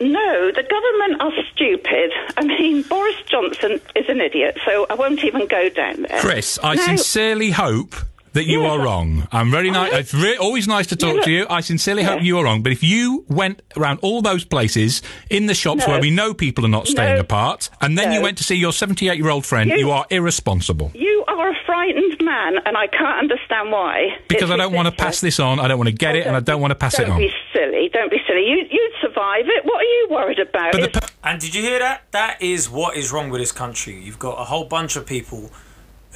No, 0.00 0.50
the 0.52 0.62
government 0.62 1.20
are 1.20 1.32
stupid. 1.52 2.12
I 2.36 2.44
mean, 2.44 2.82
Boris 2.82 3.16
Johnson 3.26 3.80
is 3.96 4.08
an 4.08 4.20
idiot, 4.20 4.58
so 4.64 4.86
I 4.88 4.94
won't 4.94 5.24
even 5.24 5.48
go 5.48 5.68
down 5.68 6.02
there. 6.02 6.20
Chris, 6.20 6.58
I 6.62 6.74
No. 6.76 6.82
sincerely 6.86 7.50
hope 7.50 7.96
that 8.34 8.44
you 8.46 8.62
Yes, 8.62 8.70
are 8.72 8.78
wrong. 8.84 9.26
I'm 9.32 9.50
very 9.50 9.70
nice. 9.70 9.92
Oh, 9.92 9.96
it's 9.96 10.14
re- 10.14 10.36
always 10.36 10.68
nice 10.68 10.86
to 10.88 10.96
talk 10.96 11.14
look- 11.14 11.24
to 11.24 11.30
you. 11.30 11.46
I 11.48 11.60
sincerely 11.60 12.02
hope 12.02 12.22
you 12.22 12.38
are 12.38 12.44
wrong. 12.44 12.62
But 12.62 12.72
if 12.72 12.82
you 12.82 13.24
went 13.28 13.62
around 13.76 14.00
all 14.02 14.22
those 14.22 14.44
places 14.44 15.02
in 15.30 15.46
the 15.46 15.54
shops 15.54 15.86
No. 15.86 15.92
where 15.94 16.00
we 16.00 16.10
know 16.10 16.34
people 16.34 16.64
are 16.64 16.68
not 16.78 16.86
staying 16.88 17.14
No. 17.14 17.20
apart, 17.20 17.70
and 17.80 17.96
then 17.96 18.12
you 18.12 18.20
went 18.20 18.36
to 18.38 18.44
see 18.44 18.56
your 18.56 18.72
78 18.72 19.16
year 19.18 19.30
old 19.30 19.46
friend, 19.46 19.70
You- 19.70 19.78
you 19.78 19.90
are 19.90 20.04
irresponsible. 20.10 20.90
You 20.94 21.24
are 21.28 21.50
a 21.50 21.54
frightened 21.66 22.20
man, 22.20 22.58
and 22.66 22.76
I 22.76 22.86
can't 22.88 23.18
understand 23.18 23.70
why. 23.72 24.16
Because 24.28 24.50
It's 24.50 24.52
I 24.52 24.56
don't 24.56 24.72
want 24.72 24.86
to 24.86 24.92
pass 24.92 25.20
this 25.20 25.38
on. 25.40 25.58
I 25.60 25.68
don't 25.68 25.78
want 25.78 25.88
to 25.88 25.94
get 25.94 26.14
oh, 26.14 26.18
it, 26.18 26.26
and 26.26 26.36
I 26.36 26.40
don't 26.40 26.60
want 26.60 26.72
to 26.72 26.74
pass 26.76 26.98
it 26.98 27.04
on. 27.04 27.10
don't 27.10 27.18
be 27.18 27.32
silly. 27.52 27.88
Don't 27.92 28.10
be 28.10 28.20
silly. 28.26 28.44
You, 28.48 28.66
you'd 28.70 28.92
survive 29.00 29.44
it. 29.46 29.64
What 29.64 29.80
are 29.80 29.84
you 29.84 30.08
worried 30.10 30.38
about? 30.40 30.72
But 30.72 30.92
the 30.92 31.00
per- 31.00 31.08
And 31.22 31.40
did 31.40 31.54
you 31.54 31.62
hear 31.62 31.78
that? 31.78 32.02
That 32.10 32.42
is 32.42 32.68
what 32.68 32.96
is 32.96 33.12
wrong 33.12 33.30
with 33.30 33.40
this 33.40 33.52
country. 33.52 33.94
You've 34.02 34.18
got 34.18 34.40
a 34.40 34.44
whole 34.44 34.64
bunch 34.64 34.96
of 34.96 35.06
people 35.06 35.50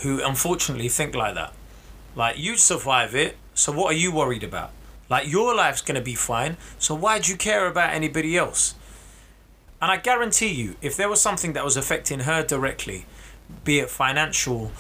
who 0.02 0.20
unfortunately 0.22 0.88
think 0.88 1.14
like 1.14 1.34
that. 1.34 1.52
Like, 2.14 2.38
you'd 2.38 2.58
survive 2.58 3.14
it, 3.14 3.36
so 3.54 3.72
what 3.72 3.92
are 3.92 3.96
you 3.96 4.12
worried 4.12 4.42
about? 4.42 4.70
Like, 5.08 5.30
your 5.30 5.54
life's 5.54 5.80
to 5.96 6.00
be 6.00 6.14
fine, 6.14 6.56
so 6.78 6.94
why 6.94 7.18
do 7.18 7.30
you 7.30 7.36
care 7.36 7.66
about 7.66 7.94
anybody 7.94 8.36
else? 8.36 8.74
And 9.80 9.90
I 9.90 9.96
guarantee 9.96 10.52
you, 10.52 10.76
if 10.82 10.96
there 10.96 11.08
was 11.08 11.20
something 11.20 11.52
that 11.52 11.64
was 11.64 11.76
affecting 11.76 12.20
her 12.20 12.42
directly, 12.42 13.06
be 13.64 13.78
it 13.78 13.90
financial 13.90 14.72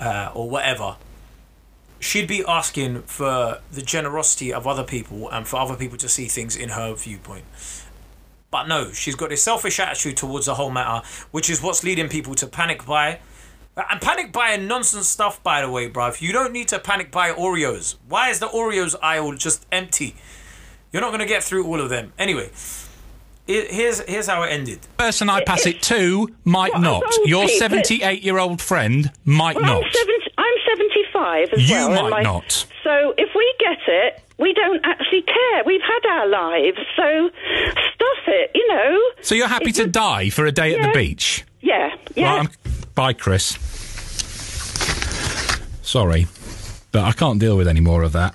uh, 0.00 0.30
or 0.34 0.50
whatever, 0.50 0.96
she'd 2.00 2.26
be 2.26 2.44
asking 2.46 3.02
for 3.02 3.60
the 3.70 3.82
generosity 3.82 4.52
of 4.52 4.66
other 4.66 4.82
people 4.82 5.28
and 5.30 5.46
for 5.46 5.58
other 5.58 5.76
people 5.76 5.98
to 5.98 6.08
see 6.08 6.26
things 6.26 6.56
in 6.56 6.70
her 6.70 6.94
viewpoint. 6.94 7.44
But 8.50 8.66
no, 8.66 8.90
she's 8.90 9.14
got 9.14 9.30
this 9.30 9.42
selfish 9.42 9.78
attitude 9.78 10.16
towards 10.16 10.46
the 10.46 10.56
whole 10.56 10.70
matter, 10.70 11.06
which 11.30 11.48
is 11.48 11.62
what's 11.62 11.84
leading 11.84 12.08
people 12.08 12.34
to 12.34 12.46
panic 12.48 12.84
buy. 12.84 13.20
And 13.90 14.00
panic 14.00 14.32
buying 14.32 14.66
nonsense 14.66 15.08
stuff, 15.08 15.42
by 15.42 15.60
the 15.62 15.70
way, 15.70 15.88
bruv. 15.88 16.20
You 16.20 16.32
don't 16.32 16.52
need 16.52 16.68
to 16.68 16.78
panic 16.78 17.10
buy 17.10 17.30
Oreos. 17.32 17.96
Why 18.08 18.30
is 18.30 18.38
the 18.40 18.46
Oreos 18.48 18.94
aisle 19.02 19.32
just 19.34 19.66
empty? 19.72 20.14
You're 20.92 21.02
not 21.02 21.10
going 21.10 21.20
to 21.20 21.26
get 21.26 21.42
through 21.44 21.64
all 21.66 21.80
of 21.80 21.88
them. 21.88 22.12
Anyway, 22.18 22.50
here- 23.46 23.66
here's, 23.70 24.00
here's 24.00 24.26
how 24.26 24.42
it 24.42 24.48
ended. 24.48 24.80
person 24.96 25.30
I 25.30 25.44
pass 25.44 25.66
it 25.66 25.82
to 25.82 26.28
might 26.44 26.72
Well, 26.72 26.82
not. 26.82 27.04
Your 27.24 27.46
78 27.48 28.22
year 28.22 28.38
old 28.38 28.60
friend 28.60 29.10
might 29.24 29.56
well, 29.56 29.64
not. 29.80 29.84
I'm, 29.84 29.92
70, 29.92 30.14
I'm 30.38 30.54
75 30.68 31.48
as 31.52 31.70
You 31.70 31.76
well. 31.76 31.86
and 31.86 31.94
might 32.02 32.10
my- 32.10 32.22
not. 32.22 32.66
So 32.82 33.14
if 33.18 33.28
we 33.34 33.54
get 33.60 33.78
it, 33.86 34.20
we 34.38 34.52
don't 34.54 34.80
actually 34.84 35.22
care. 35.22 35.62
We've 35.66 35.82
had 35.82 36.08
our 36.10 36.26
lives, 36.26 36.78
so 36.96 37.30
stuff 37.94 38.18
it, 38.26 38.50
you 38.54 38.66
know. 38.68 38.98
So 39.20 39.34
you're 39.34 39.48
happy 39.48 39.70
to 39.72 39.86
die 39.86 40.30
for 40.30 40.46
a 40.46 40.52
day 40.52 40.74
at 40.74 40.80
the 40.82 40.92
beach? 40.98 41.44
Yeah, 41.60 41.94
yeah. 42.16 42.24
Right, 42.24 42.38
I'm- 42.38 42.50
bye, 42.94 43.12
Chris. 43.12 43.58
Sorry, 45.82 46.26
but 46.92 47.04
I 47.04 47.12
can't 47.12 47.40
deal 47.40 47.56
with 47.56 47.68
any 47.68 47.80
more 47.80 48.02
of 48.02 48.12
that. 48.12 48.34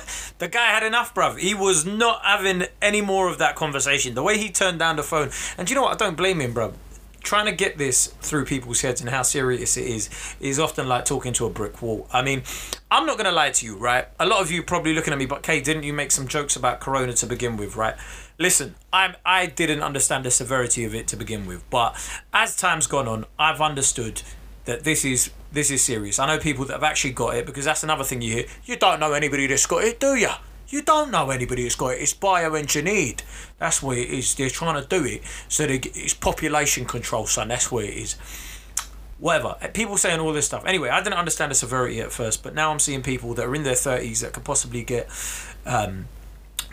The 0.40 0.48
guy 0.48 0.68
had 0.68 0.82
enough, 0.82 1.14
bruv. 1.14 1.38
He 1.38 1.52
was 1.52 1.84
not 1.84 2.24
having 2.24 2.64
any 2.80 3.02
more 3.02 3.28
of 3.28 3.36
that 3.38 3.56
conversation. 3.56 4.14
The 4.14 4.22
way 4.22 4.38
he 4.38 4.48
turned 4.48 4.78
down 4.78 4.96
the 4.96 5.02
phone. 5.02 5.28
And 5.58 5.68
you 5.68 5.76
know 5.76 5.82
what? 5.82 5.92
I 5.92 5.96
don't 5.96 6.16
blame 6.16 6.40
him, 6.40 6.54
bruv. 6.54 6.72
Trying 7.22 7.44
to 7.44 7.52
get 7.52 7.76
this 7.76 8.06
through 8.22 8.46
people's 8.46 8.80
heads 8.80 9.02
and 9.02 9.10
how 9.10 9.20
serious 9.20 9.76
it 9.76 9.84
is 9.84 10.08
is 10.40 10.58
often 10.58 10.88
like 10.88 11.04
talking 11.04 11.34
to 11.34 11.44
a 11.44 11.50
brick 11.50 11.82
wall. 11.82 12.08
I 12.10 12.22
mean, 12.22 12.42
I'm 12.90 13.04
not 13.04 13.18
going 13.18 13.26
to 13.26 13.32
lie 13.32 13.50
to 13.50 13.66
you, 13.66 13.76
right? 13.76 14.06
A 14.18 14.24
lot 14.24 14.40
of 14.40 14.50
you 14.50 14.62
probably 14.62 14.94
looking 14.94 15.12
at 15.12 15.18
me, 15.18 15.26
but 15.26 15.42
Kae, 15.42 15.62
didn't 15.62 15.82
you 15.82 15.92
make 15.92 16.10
some 16.10 16.26
jokes 16.26 16.56
about 16.56 16.80
Corona 16.80 17.12
to 17.12 17.26
begin 17.26 17.58
with, 17.58 17.76
right? 17.76 17.96
Listen, 18.40 18.74
I'm, 18.90 19.16
I 19.22 19.44
didn't 19.44 19.82
understand 19.82 20.24
the 20.24 20.30
severity 20.30 20.86
of 20.86 20.94
it 20.94 21.06
to 21.08 21.16
begin 21.16 21.44
with, 21.44 21.62
but 21.68 21.94
as 22.32 22.56
time's 22.56 22.86
gone 22.86 23.06
on, 23.06 23.26
I've 23.38 23.60
understood 23.60 24.22
that 24.64 24.82
this 24.82 25.04
is 25.04 25.30
this 25.52 25.70
is 25.70 25.82
serious. 25.82 26.18
I 26.18 26.26
know 26.26 26.38
people 26.38 26.64
that 26.64 26.72
have 26.72 26.82
actually 26.82 27.12
got 27.12 27.34
it 27.34 27.44
because 27.44 27.66
that's 27.66 27.82
another 27.82 28.02
thing 28.02 28.22
you 28.22 28.32
hear. 28.32 28.44
You 28.64 28.76
don't 28.76 28.98
know 28.98 29.12
anybody 29.12 29.46
that's 29.46 29.66
got 29.66 29.84
it, 29.84 30.00
do 30.00 30.14
you? 30.14 30.30
You 30.68 30.80
don't 30.80 31.10
know 31.10 31.28
anybody 31.28 31.64
that's 31.64 31.74
got 31.74 31.88
it. 31.88 32.00
It's 32.00 32.14
bioengineered. 32.14 33.20
That's 33.58 33.82
what 33.82 33.98
it 33.98 34.08
is. 34.08 34.34
They're 34.34 34.48
trying 34.48 34.82
to 34.82 34.88
do 34.88 35.04
it 35.04 35.22
so 35.48 35.66
they 35.66 35.76
it's 35.76 36.14
population 36.14 36.86
control, 36.86 37.26
son. 37.26 37.48
That's 37.48 37.70
what 37.70 37.84
it 37.84 37.94
is. 37.94 38.14
Whatever. 39.18 39.56
People 39.74 39.98
saying 39.98 40.18
all 40.18 40.32
this 40.32 40.46
stuff. 40.46 40.64
Anyway, 40.64 40.88
I 40.88 41.02
didn't 41.02 41.18
understand 41.18 41.50
the 41.50 41.56
severity 41.56 42.00
at 42.00 42.10
first, 42.10 42.42
but 42.42 42.54
now 42.54 42.72
I'm 42.72 42.78
seeing 42.78 43.02
people 43.02 43.34
that 43.34 43.44
are 43.44 43.54
in 43.54 43.64
their 43.64 43.74
30s 43.74 44.22
that 44.22 44.32
could 44.32 44.44
possibly 44.44 44.82
get 44.82 45.10
um, 45.66 46.06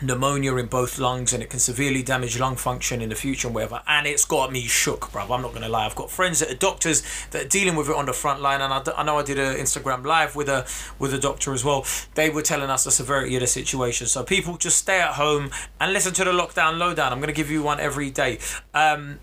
pneumonia 0.00 0.54
in 0.56 0.66
both 0.66 0.98
lungs 0.98 1.32
and 1.32 1.42
it 1.42 1.50
can 1.50 1.58
severely 1.58 2.02
damage 2.02 2.38
lung 2.38 2.56
function 2.56 3.00
in 3.00 3.08
the 3.08 3.14
future 3.14 3.48
and 3.48 3.54
whatever. 3.54 3.82
And 3.86 4.06
it's 4.06 4.24
got 4.24 4.52
me 4.52 4.62
shook 4.62 5.10
bruv. 5.10 5.34
I'm 5.34 5.42
not 5.42 5.52
gonna 5.52 5.68
lie. 5.68 5.86
I've 5.86 5.96
got 5.96 6.10
friends 6.10 6.40
that 6.40 6.50
are 6.50 6.56
doctors 6.56 7.02
that 7.30 7.46
are 7.46 7.48
dealing 7.48 7.76
with 7.76 7.88
it 7.88 7.96
on 7.96 8.06
the 8.06 8.12
front 8.12 8.40
line. 8.40 8.60
And 8.60 8.72
I 8.72 9.02
know 9.02 9.18
i 9.18 9.22
did 9.22 9.38
an 9.38 9.56
instagram 9.56 10.04
live 10.04 10.36
with 10.36 10.48
a 10.48 10.66
with 10.98 11.12
a 11.14 11.18
doctor 11.18 11.52
as 11.52 11.64
well. 11.64 11.84
They 12.14 12.30
were 12.30 12.42
telling 12.42 12.70
us 12.70 12.84
the 12.84 12.90
severity 12.90 13.34
of 13.36 13.40
the 13.40 13.46
situation. 13.46 14.06
So 14.06 14.22
people 14.22 14.56
just 14.56 14.78
stay 14.78 15.00
at 15.00 15.14
home 15.14 15.50
and 15.80 15.92
listen 15.92 16.14
to 16.14 16.24
the 16.24 16.32
lockdown 16.32 16.78
lowdown. 16.78 17.12
I'm 17.12 17.20
gonna 17.20 17.32
give 17.32 17.50
you 17.50 17.62
one 17.62 17.80
every 17.80 18.10
day. 18.10 18.38
Um, 18.74 19.18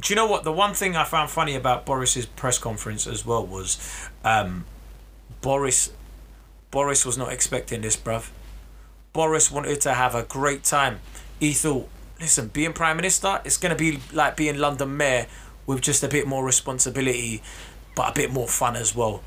do 0.00 0.12
you 0.12 0.16
know 0.16 0.26
what? 0.26 0.44
The 0.44 0.52
one 0.52 0.74
thing 0.74 0.94
i 0.96 1.04
found 1.04 1.30
funny 1.30 1.54
about 1.54 1.84
boris's 1.84 2.26
press 2.26 2.58
conference 2.58 3.06
as 3.06 3.26
well 3.26 3.44
was 3.44 3.78
um, 4.24 4.64
boris 5.40 5.92
boris 6.70 7.04
was 7.04 7.16
not 7.16 7.32
expecting 7.32 7.80
this 7.80 7.96
bruv 7.96 8.30
Boris 9.18 9.50
wanted 9.50 9.80
to 9.80 9.94
have 9.94 10.14
a 10.14 10.22
great 10.22 10.62
time. 10.62 11.00
He 11.40 11.52
thought, 11.52 11.88
listen, 12.20 12.46
being 12.52 12.72
Prime 12.72 12.94
Minister, 12.94 13.40
it's 13.44 13.56
going 13.56 13.70
to 13.70 13.76
be 13.76 13.98
like 14.12 14.36
being 14.36 14.58
London 14.58 14.96
Mayor 14.96 15.26
with 15.66 15.80
just 15.80 16.04
a 16.04 16.08
bit 16.08 16.24
more 16.24 16.44
responsibility, 16.44 17.42
but 17.96 18.10
a 18.10 18.12
bit 18.14 18.32
more 18.32 18.46
fun 18.46 18.76
as 18.76 18.94
well. 18.94 19.24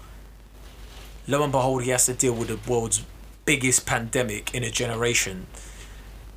Lo 1.27 1.43
and 1.43 1.51
behold, 1.51 1.83
he 1.83 1.89
has 1.89 2.05
to 2.05 2.13
deal 2.13 2.33
with 2.33 2.47
the 2.47 2.71
world's 2.71 3.03
biggest 3.43 3.85
pandemic 3.85 4.55
in 4.55 4.63
a 4.63 4.71
generation. 4.71 5.47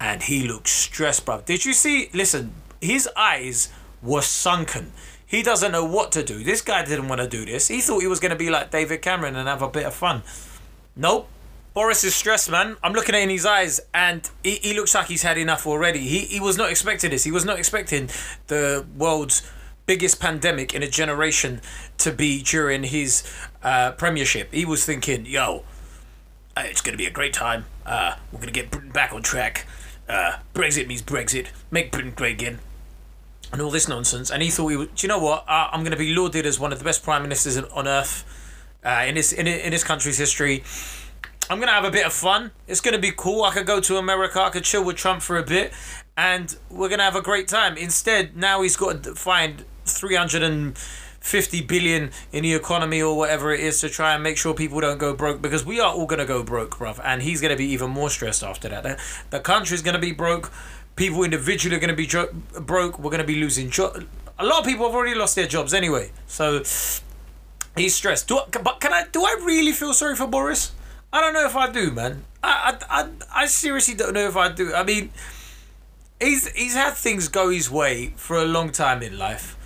And 0.01 0.25
he 0.25 0.49
looks 0.49 0.73
stressed, 0.73 1.25
bruv. 1.25 1.45
Did 1.45 1.65
you 1.65 1.75
see? 1.75 2.11
Listen, 2.13 2.55
his 2.81 3.09
eyes 3.17 3.73
were 4.03 4.23
sunken. 4.23 4.91
He 5.25 5.45
doesn't 5.45 5.71
know 5.71 5.85
what 5.85 6.11
to 6.11 6.25
do. 6.25 6.43
This 6.43 6.61
guy 6.61 6.85
didn't 6.85 7.07
want 7.07 7.21
to 7.21 7.29
do 7.29 7.45
this. 7.45 7.69
He 7.69 7.81
thought 7.81 8.01
he 8.01 8.09
was 8.09 8.19
going 8.19 8.33
to 8.33 8.37
be 8.37 8.51
like 8.51 8.73
David 8.73 9.01
Cameron 9.01 9.37
and 9.37 9.47
have 9.47 9.63
a 9.63 9.69
bit 9.69 9.87
of 9.87 9.95
fun. 9.95 10.25
Nope. 10.97 11.29
Boris 11.75 12.04
is 12.04 12.14
stressed, 12.14 12.49
man. 12.49 12.76
I'm 12.85 12.93
looking 12.93 13.16
in 13.16 13.28
his 13.28 13.45
eyes, 13.45 13.81
and 13.93 14.31
he, 14.45 14.54
he 14.62 14.75
looks 14.75 14.95
like 14.95 15.09
he's 15.09 15.23
had 15.23 15.37
enough 15.37 15.66
already. 15.66 15.99
He 15.99 16.21
he 16.21 16.38
was 16.38 16.57
not 16.57 16.71
expecting 16.71 17.11
this. 17.11 17.25
He 17.25 17.33
was 17.33 17.45
not 17.45 17.59
expecting 17.59 18.11
the 18.47 18.87
world's 18.97 19.43
biggest 19.85 20.21
pandemic 20.21 20.73
in 20.73 20.85
a 20.85 20.88
generation 20.88 21.61
to 21.99 22.12
be 22.12 22.43
during 22.43 22.85
his 22.85 23.25
uh, 23.64 23.90
premiership. 23.93 24.54
He 24.54 24.64
was 24.64 24.87
thinking, 24.87 25.26
"Yo, 25.26 25.64
uh, 26.57 26.62
it's 26.64 26.81
going 26.81 26.93
to 26.93 26.99
be 26.99 27.07
a 27.07 27.11
great 27.11 27.33
time. 27.33 27.64
Uh, 27.85 28.14
we're 28.31 28.38
going 28.38 28.52
to 28.52 28.61
get 28.61 28.71
Britain 28.71 28.90
back 28.93 29.12
on 29.12 29.23
track. 29.23 29.66
Uh, 30.09 30.37
Brexit 30.54 30.87
means 30.87 31.02
Brexit. 31.02 31.49
Make 31.73 31.90
Britain 31.90 32.12
great 32.14 32.35
again." 32.35 32.61
And 33.52 33.61
all 33.61 33.71
this 33.71 33.88
nonsense. 33.88 34.31
And 34.33 34.43
he 34.43 34.50
thought, 34.50 34.69
he 34.69 34.76
would, 34.76 34.97
do 34.97 35.07
you 35.07 35.09
know 35.09 35.21
what? 35.21 35.45
I'm 35.47 35.83
going 35.83 35.93
to 35.93 35.97
be 35.97 36.12
lauded 36.12 36.45
as 36.45 36.59
one 36.59 36.73
of 36.73 36.81
the 36.81 36.85
best 36.85 37.04
prime 37.04 37.23
ministers 37.23 37.57
on 37.57 37.87
earth 37.87 38.25
uh, 38.85 39.04
in 39.07 39.14
this 39.14 39.33
in, 39.33 39.47
in 39.47 39.71
this 39.71 39.85
country's 39.85 40.19
history. 40.19 40.64
I'm 41.51 41.61
gonna 41.61 41.73
have 41.73 41.85
a 41.85 41.91
bit 41.91 42.07
of 42.07 42.13
fun. 42.13 42.53
It's 42.67 42.81
gonna 42.81 42.99
be 42.99 43.13
cool. 43.15 43.43
I 43.45 43.53
could 43.53 43.67
go 43.67 43.81
to 43.81 43.97
America. 43.99 44.41
I 44.41 44.51
could 44.51 44.65
chill 44.65 44.85
with 44.85 44.97
Trump 44.97 45.23
for 45.23 45.37
a 45.37 45.43
bit, 45.43 45.73
and 46.17 46.57
we're 46.71 46.89
gonna 46.89 47.03
have 47.03 47.17
a 47.17 47.23
great 47.23 47.49
time. 47.49 47.77
Instead, 47.77 48.37
now 48.37 48.63
he's 48.63 48.77
got 48.77 49.03
to 49.05 49.15
find 49.15 49.65
three 49.85 50.17
hundred 50.17 50.43
and 50.43 50.77
fifty 51.21 51.61
billion 51.61 52.11
in 52.33 52.43
the 52.43 52.55
economy 52.55 53.03
or 53.03 53.17
whatever 53.17 53.53
it 53.53 53.61
is 53.61 53.81
to 53.81 53.89
try 53.89 54.15
and 54.15 54.23
make 54.23 54.37
sure 54.39 54.55
people 54.55 54.81
don't 54.81 54.99
go 54.99 55.15
broke 55.15 55.43
because 55.43 55.65
we 55.65 55.81
are 55.81 55.93
all 55.93 56.07
gonna 56.07 56.25
go 56.25 56.43
broke, 56.43 56.77
bruv. 56.77 56.99
And 57.05 57.23
he's 57.23 57.41
gonna 57.43 57.57
be 57.57 57.67
even 57.67 57.91
more 57.91 58.09
stressed 58.09 58.43
after 58.43 58.69
that. 58.71 58.83
The, 58.83 59.01
the 59.31 59.41
country's 59.41 59.83
gonna 59.83 59.99
be 59.99 60.13
broke. 60.13 60.51
People 60.97 61.25
individually 61.25 61.77
are 61.77 61.81
gonna 61.81 61.93
be 61.93 62.07
jo- 62.07 62.33
broke. 62.61 62.99
We're 62.99 63.11
gonna 63.11 63.25
be 63.25 63.37
losing 63.37 63.69
jobs. 63.69 64.05
A 64.39 64.45
lot 64.45 64.61
of 64.61 64.67
people 64.67 64.87
have 64.87 64.95
already 64.95 65.15
lost 65.15 65.37
their 65.37 65.47
jobs 65.47 65.75
anyway. 65.75 66.11
So 66.27 66.63
he's 67.77 67.95
stressed. 67.95 68.29
Do 68.29 68.39
I, 68.39 68.45
but 68.59 68.81
can 68.81 68.95
I? 68.95 69.05
Do 69.13 69.23
I 69.25 69.37
really 69.45 69.73
feel 69.73 69.93
sorry 69.93 70.17
for 70.17 70.27
Boris? 70.27 70.73
I 71.14 71.21
don't 71.21 71.33
know 71.33 71.47
if 71.47 71.54
I 71.54 71.71
do, 71.71 71.92
man. 71.92 72.25
I, 72.42 72.76
I, 72.90 73.02
I, 73.02 73.09
I 73.42 73.47
seriously 73.47 73.94
don't 73.94 74.14
know 74.14 74.26
if 74.26 74.37
I 74.37 74.50
do. 74.50 74.75
I 74.75 74.83
mean, 74.83 75.12
he's 76.21 76.49
he's 76.49 76.75
had 76.75 76.94
things 76.94 77.28
go 77.28 77.50
his 77.50 77.71
way 77.71 78.12
for 78.16 78.37
a 78.37 78.44
long 78.44 78.73
time 78.73 79.00
in 79.00 79.16
life. 79.16 79.56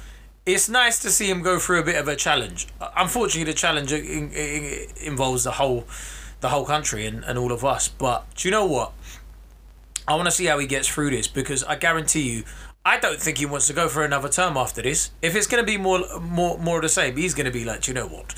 It's 0.44 0.68
nice 0.68 0.98
to 1.00 1.10
see 1.10 1.30
him 1.30 1.40
go 1.40 1.58
through 1.58 1.80
a 1.80 1.82
bit 1.82 1.96
of 1.96 2.06
a 2.06 2.16
challenge. 2.16 2.68
Unfortunately, 2.94 3.50
the 3.50 3.56
challenge 3.56 3.94
in, 3.94 4.30
in, 4.32 4.88
involves 5.00 5.44
the 5.44 5.52
whole 5.52 5.86
the 6.40 6.50
whole 6.50 6.66
country 6.66 7.06
and, 7.06 7.24
and 7.24 7.38
all 7.38 7.50
of 7.50 7.64
us. 7.64 7.88
But 7.88 8.26
do 8.34 8.46
you 8.46 8.52
know 8.52 8.66
what? 8.66 8.92
I 10.06 10.16
want 10.16 10.26
to 10.26 10.30
see 10.30 10.44
how 10.44 10.58
he 10.58 10.66
gets 10.66 10.86
through 10.86 11.10
this 11.10 11.28
because 11.28 11.64
I 11.64 11.76
guarantee 11.76 12.30
you, 12.30 12.44
I 12.84 12.98
don't 12.98 13.20
think 13.20 13.38
he 13.38 13.46
wants 13.46 13.68
to 13.68 13.72
go 13.72 13.88
for 13.88 14.04
another 14.04 14.28
term 14.28 14.58
after 14.58 14.82
this. 14.82 15.12
If 15.22 15.34
it's 15.34 15.46
going 15.46 15.64
to 15.64 15.66
be 15.66 15.78
more 15.78 16.00
more 16.20 16.58
more 16.58 16.76
of 16.76 16.82
the 16.82 16.90
same, 16.90 17.16
he's 17.16 17.32
going 17.32 17.46
to 17.46 17.50
be 17.50 17.64
like, 17.64 17.88
you 17.88 17.94
know 17.94 18.06
what? 18.06 18.34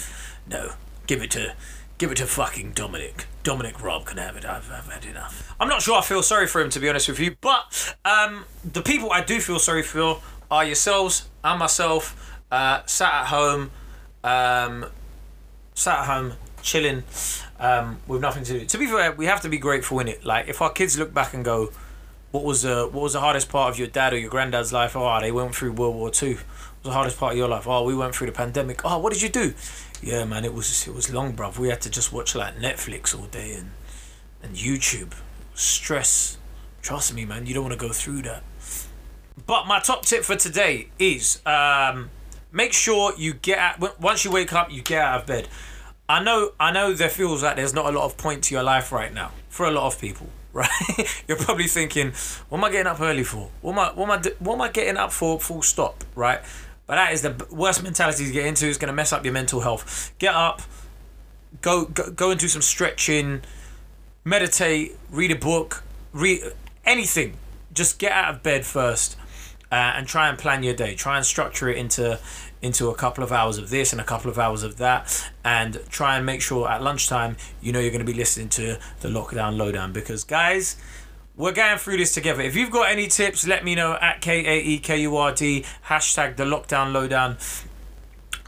No, 0.48 0.74
give 1.08 1.20
it 1.22 1.32
to 1.32 1.54
Give 2.00 2.10
it 2.10 2.14
to 2.14 2.26
fucking 2.26 2.72
Dominic. 2.72 3.26
Dominic 3.42 3.82
Raab 3.82 4.06
can 4.06 4.16
have 4.16 4.34
it. 4.34 4.46
I've, 4.46 4.72
I've 4.72 4.90
had 4.90 5.04
enough. 5.04 5.54
I'm 5.60 5.68
not 5.68 5.82
sure 5.82 5.98
I 5.98 6.00
feel 6.00 6.22
sorry 6.22 6.46
for 6.46 6.62
him, 6.62 6.70
to 6.70 6.80
be 6.80 6.88
honest 6.88 7.10
with 7.10 7.20
you, 7.20 7.36
but 7.42 7.94
um, 8.06 8.46
the 8.64 8.80
people 8.80 9.12
I 9.12 9.22
do 9.22 9.38
feel 9.38 9.58
sorry 9.58 9.82
for 9.82 10.22
are 10.50 10.64
yourselves 10.64 11.28
and 11.44 11.58
myself, 11.58 12.40
uh, 12.50 12.80
sat 12.86 13.12
at 13.12 13.26
home, 13.26 13.70
um, 14.24 14.86
sat 15.74 15.98
at 15.98 16.06
home, 16.06 16.32
chilling, 16.62 17.02
um, 17.58 17.98
with 18.06 18.22
nothing 18.22 18.44
to 18.44 18.60
do. 18.60 18.64
To 18.64 18.78
be 18.78 18.86
fair, 18.86 19.12
we 19.12 19.26
have 19.26 19.42
to 19.42 19.50
be 19.50 19.58
grateful 19.58 20.00
in 20.00 20.08
it. 20.08 20.24
Like, 20.24 20.48
if 20.48 20.62
our 20.62 20.72
kids 20.72 20.98
look 20.98 21.12
back 21.12 21.34
and 21.34 21.44
go, 21.44 21.70
what 22.30 22.44
was 22.44 22.62
the 22.62 22.88
what 22.90 23.02
was 23.02 23.12
the 23.12 23.20
hardest 23.20 23.50
part 23.50 23.74
of 23.74 23.78
your 23.78 23.88
dad 23.88 24.14
or 24.14 24.18
your 24.18 24.30
granddad's 24.30 24.72
life? 24.72 24.96
Oh, 24.96 25.20
they 25.20 25.32
went 25.32 25.54
through 25.54 25.72
World 25.72 25.96
War 25.96 26.10
Two. 26.10 26.36
What 26.36 26.84
was 26.84 26.84
the 26.84 26.92
hardest 26.92 27.18
part 27.18 27.32
of 27.32 27.38
your 27.38 27.48
life? 27.48 27.68
Oh, 27.68 27.84
we 27.84 27.94
went 27.94 28.14
through 28.14 28.28
the 28.28 28.32
pandemic. 28.32 28.80
Oh, 28.86 28.98
what 28.98 29.12
did 29.12 29.20
you 29.20 29.28
do? 29.28 29.52
Yeah, 30.02 30.24
man, 30.24 30.44
it 30.44 30.54
was 30.54 30.86
it 30.88 30.94
was 30.94 31.12
long, 31.12 31.34
bruv. 31.34 31.58
We 31.58 31.68
had 31.68 31.82
to 31.82 31.90
just 31.90 32.12
watch 32.12 32.34
like 32.34 32.56
Netflix 32.56 33.18
all 33.18 33.26
day 33.26 33.54
and 33.54 33.70
and 34.42 34.56
YouTube. 34.56 35.14
Stress. 35.54 36.38
Trust 36.80 37.12
me, 37.12 37.26
man. 37.26 37.44
You 37.46 37.52
don't 37.52 37.64
want 37.64 37.78
to 37.78 37.86
go 37.86 37.92
through 37.92 38.22
that. 38.22 38.42
But 39.46 39.66
my 39.66 39.78
top 39.80 40.06
tip 40.06 40.24
for 40.24 40.36
today 40.36 40.88
is 40.98 41.42
um, 41.44 42.10
make 42.50 42.72
sure 42.72 43.12
you 43.16 43.34
get 43.34 43.58
out 43.58 44.00
once 44.00 44.24
you 44.24 44.30
wake 44.30 44.52
up, 44.54 44.70
you 44.70 44.82
get 44.82 45.02
out 45.02 45.20
of 45.20 45.26
bed. 45.26 45.48
I 46.08 46.22
know, 46.22 46.52
I 46.58 46.72
know. 46.72 46.92
There 46.94 47.08
feels 47.08 47.42
like 47.42 47.56
there's 47.56 47.74
not 47.74 47.86
a 47.86 47.96
lot 47.96 48.04
of 48.04 48.16
point 48.16 48.44
to 48.44 48.54
your 48.54 48.62
life 48.64 48.92
right 48.92 49.12
now 49.12 49.32
for 49.48 49.66
a 49.66 49.70
lot 49.70 49.86
of 49.86 50.00
people, 50.00 50.28
right? 50.52 51.24
You're 51.28 51.36
probably 51.36 51.68
thinking, 51.68 52.12
"What 52.48 52.58
am 52.58 52.64
I 52.64 52.70
getting 52.70 52.86
up 52.86 53.00
early 53.00 53.24
for? 53.24 53.50
What 53.60 53.72
am 53.72 53.78
I, 53.78 53.92
what 53.92 54.10
am 54.10 54.10
I, 54.10 54.32
what 54.38 54.54
am 54.54 54.60
I 54.62 54.68
getting 54.70 54.96
up 54.96 55.12
for? 55.12 55.38
Full 55.38 55.62
stop, 55.62 56.04
right?" 56.14 56.40
But 56.90 56.96
that 56.96 57.12
is 57.12 57.22
the 57.22 57.46
worst 57.52 57.84
mentality 57.84 58.26
to 58.26 58.32
get 58.32 58.46
into. 58.46 58.66
It's 58.66 58.76
going 58.76 58.88
to 58.88 58.92
mess 58.92 59.12
up 59.12 59.24
your 59.24 59.32
mental 59.32 59.60
health. 59.60 60.12
Get 60.18 60.34
up, 60.34 60.60
go, 61.60 61.84
go 61.84 62.10
go 62.10 62.32
and 62.32 62.40
do 62.40 62.48
some 62.48 62.62
stretching, 62.62 63.42
meditate, 64.24 64.98
read 65.08 65.30
a 65.30 65.36
book, 65.36 65.84
read 66.12 66.42
anything. 66.84 67.34
Just 67.72 68.00
get 68.00 68.10
out 68.10 68.34
of 68.34 68.42
bed 68.42 68.66
first, 68.66 69.16
uh, 69.70 69.76
and 69.76 70.08
try 70.08 70.28
and 70.28 70.36
plan 70.36 70.64
your 70.64 70.74
day. 70.74 70.96
Try 70.96 71.16
and 71.16 71.24
structure 71.24 71.68
it 71.68 71.76
into 71.76 72.18
into 72.60 72.88
a 72.88 72.94
couple 72.96 73.22
of 73.22 73.30
hours 73.30 73.56
of 73.56 73.70
this 73.70 73.92
and 73.92 74.00
a 74.00 74.04
couple 74.04 74.28
of 74.28 74.36
hours 74.36 74.64
of 74.64 74.78
that 74.78 75.30
and 75.44 75.80
try 75.90 76.16
and 76.16 76.26
make 76.26 76.42
sure 76.42 76.68
at 76.68 76.82
lunchtime 76.82 77.36
you 77.62 77.72
know 77.72 77.80
you're 77.80 77.90
going 77.90 78.04
to 78.04 78.12
be 78.12 78.18
listening 78.18 78.50
to 78.50 78.76
the 79.00 79.08
lockdown 79.08 79.56
lowdown 79.56 79.94
because 79.94 80.24
guys 80.24 80.76
we're 81.40 81.52
going 81.52 81.78
through 81.78 81.96
this 81.96 82.12
together. 82.12 82.42
If 82.42 82.54
you've 82.54 82.70
got 82.70 82.90
any 82.90 83.06
tips, 83.06 83.46
let 83.46 83.64
me 83.64 83.74
know 83.74 83.94
at 83.94 84.20
K 84.20 84.44
A 84.46 84.62
E 84.62 84.78
K 84.78 85.00
U 85.02 85.16
R 85.16 85.32
D 85.32 85.64
hashtag 85.86 86.36
the 86.36 86.44
lockdown 86.44 86.92
lowdown. 86.92 87.38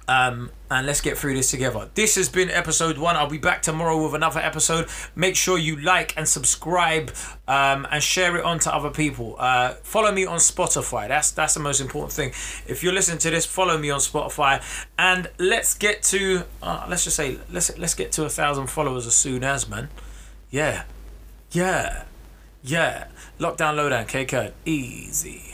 Um, 0.08 0.50
and 0.70 0.86
let's 0.86 1.00
get 1.00 1.16
through 1.16 1.34
this 1.34 1.50
together. 1.50 1.88
This 1.94 2.16
has 2.16 2.28
been 2.28 2.50
episode 2.50 2.98
one. 2.98 3.16
I'll 3.16 3.30
be 3.30 3.38
back 3.38 3.62
tomorrow 3.62 4.02
with 4.02 4.14
another 4.14 4.40
episode. 4.40 4.88
Make 5.14 5.36
sure 5.36 5.56
you 5.56 5.76
like 5.76 6.14
and 6.18 6.28
subscribe 6.28 7.12
um, 7.48 7.86
and 7.90 8.02
share 8.02 8.36
it 8.36 8.44
on 8.44 8.58
to 8.60 8.74
other 8.74 8.90
people. 8.90 9.36
Uh, 9.38 9.74
follow 9.84 10.12
me 10.12 10.26
on 10.26 10.38
Spotify. 10.38 11.08
That's 11.08 11.30
that's 11.30 11.54
the 11.54 11.60
most 11.60 11.80
important 11.80 12.12
thing. 12.12 12.30
If 12.66 12.82
you're 12.82 12.92
listening 12.92 13.18
to 13.18 13.30
this, 13.30 13.46
follow 13.46 13.78
me 13.78 13.88
on 13.88 14.00
Spotify. 14.00 14.62
And 14.98 15.30
let's 15.38 15.74
get 15.74 16.02
to 16.04 16.44
uh, 16.62 16.86
let's 16.90 17.04
just 17.04 17.16
say 17.16 17.38
let's 17.50 17.78
let's 17.78 17.94
get 17.94 18.12
to 18.12 18.24
a 18.24 18.28
thousand 18.28 18.66
followers 18.66 19.06
as 19.06 19.16
soon 19.16 19.44
as 19.44 19.66
man. 19.66 19.88
Yeah, 20.50 20.84
yeah. 21.52 22.04
Yeah. 22.62 23.08
Lockdown, 23.40 23.76
lowdown, 23.76 24.06
Kae 24.06 24.26
Kurd. 24.28 24.54
Easy. 24.64 25.51